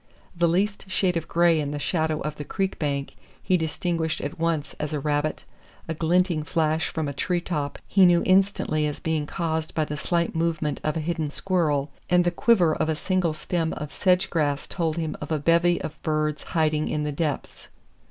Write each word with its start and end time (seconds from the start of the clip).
The 0.35 0.47
least 0.47 0.89
shade 0.89 1.15
of 1.15 1.27
gray 1.27 1.59
in 1.59 1.69
the 1.69 1.77
shadow 1.77 2.21
of 2.21 2.37
the 2.37 2.43
creek 2.43 2.79
bank 2.79 3.13
he 3.43 3.55
distinguished 3.55 4.19
at 4.19 4.39
once 4.39 4.73
as 4.79 4.93
a 4.93 4.99
rabbit, 4.99 5.43
a 5.87 5.93
glinting 5.93 6.41
flash 6.41 6.89
from 6.89 7.07
a 7.07 7.13
tree 7.13 7.39
top 7.39 7.77
he 7.87 8.03
knew 8.07 8.23
instantly 8.25 8.87
as 8.87 8.99
being 8.99 9.27
caused 9.27 9.75
by 9.75 9.85
the 9.85 9.97
slight 9.97 10.33
movement 10.35 10.79
of 10.83 10.97
a 10.97 11.01
hidden 11.01 11.29
squirrel, 11.29 11.91
and 12.09 12.23
the 12.23 12.31
quiver 12.31 12.73
of 12.73 12.89
a 12.89 12.95
single 12.95 13.35
stem 13.35 13.73
of 13.73 13.93
sedge 13.93 14.31
grass 14.31 14.65
told 14.67 14.97
him 14.97 15.15
of 15.21 15.31
a 15.31 15.37
bevy 15.37 15.79
of 15.83 16.01
birds 16.01 16.41
hiding 16.57 16.87
in 16.87 17.03
the 17.03 17.11
depths. 17.11 17.67